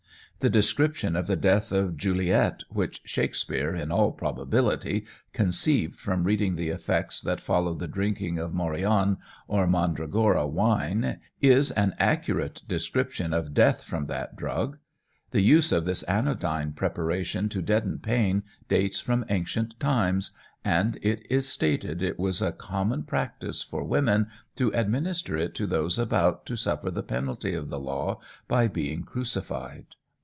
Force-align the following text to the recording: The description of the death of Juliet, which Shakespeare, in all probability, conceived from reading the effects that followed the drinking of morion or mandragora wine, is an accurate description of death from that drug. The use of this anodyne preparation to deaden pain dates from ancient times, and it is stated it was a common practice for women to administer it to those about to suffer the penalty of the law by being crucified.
The 0.39 0.49
description 0.49 1.15
of 1.15 1.27
the 1.27 1.35
death 1.35 1.71
of 1.71 1.95
Juliet, 1.97 2.63
which 2.67 3.01
Shakespeare, 3.05 3.75
in 3.75 3.91
all 3.91 4.11
probability, 4.11 5.05
conceived 5.33 5.99
from 5.99 6.23
reading 6.23 6.55
the 6.55 6.69
effects 6.69 7.21
that 7.21 7.39
followed 7.39 7.77
the 7.77 7.87
drinking 7.87 8.39
of 8.39 8.51
morion 8.51 9.17
or 9.47 9.67
mandragora 9.67 10.47
wine, 10.47 11.19
is 11.41 11.69
an 11.73 11.93
accurate 11.99 12.63
description 12.67 13.33
of 13.35 13.53
death 13.53 13.83
from 13.83 14.07
that 14.07 14.35
drug. 14.35 14.79
The 15.29 15.43
use 15.43 15.71
of 15.71 15.85
this 15.85 16.01
anodyne 16.07 16.73
preparation 16.73 17.47
to 17.49 17.61
deaden 17.61 17.99
pain 17.99 18.41
dates 18.67 18.99
from 18.99 19.25
ancient 19.29 19.79
times, 19.79 20.31
and 20.65 20.97
it 21.03 21.23
is 21.29 21.47
stated 21.47 22.01
it 22.01 22.17
was 22.17 22.41
a 22.41 22.51
common 22.51 23.03
practice 23.03 23.61
for 23.61 23.83
women 23.83 24.25
to 24.55 24.71
administer 24.73 25.37
it 25.37 25.53
to 25.53 25.67
those 25.67 25.99
about 25.99 26.47
to 26.47 26.55
suffer 26.55 26.89
the 26.89 27.03
penalty 27.03 27.53
of 27.53 27.69
the 27.69 27.79
law 27.79 28.19
by 28.47 28.67
being 28.67 29.03
crucified. 29.03 29.85